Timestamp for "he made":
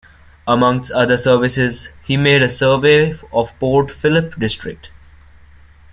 2.03-2.41